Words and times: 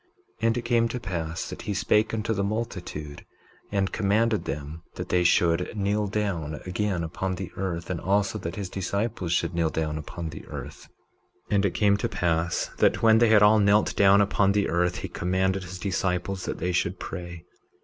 19:16 0.41 0.47
And 0.47 0.57
it 0.57 0.65
came 0.65 0.87
to 0.87 0.99
pass 0.99 1.47
that 1.47 1.61
he 1.61 1.75
spake 1.75 2.11
unto 2.11 2.33
the 2.33 2.43
multitude, 2.43 3.23
and 3.71 3.91
commanded 3.91 4.45
them 4.45 4.81
that 4.95 5.09
they 5.09 5.23
should 5.23 5.77
kneel 5.77 6.07
down 6.07 6.55
again 6.65 7.03
upon 7.03 7.35
the 7.35 7.51
earth, 7.55 7.91
and 7.91 8.01
also 8.01 8.39
that 8.39 8.55
his 8.55 8.67
disciples 8.67 9.31
should 9.31 9.53
kneel 9.53 9.69
down 9.69 9.99
upon 9.99 10.29
the 10.29 10.43
earth. 10.47 10.89
19:17 11.51 11.55
And 11.55 11.65
it 11.67 11.73
came 11.75 11.97
to 11.97 12.09
pass 12.09 12.71
that 12.79 13.03
when 13.03 13.19
they 13.19 13.29
had 13.29 13.43
all 13.43 13.59
knelt 13.59 13.95
down 13.95 14.21
upon 14.21 14.53
the 14.53 14.69
earth, 14.69 14.95
he 15.05 15.07
commanded 15.07 15.61
his 15.65 15.77
disciples 15.77 16.45
that 16.45 16.57
they 16.57 16.71
should 16.71 16.97
pray. 16.97 17.45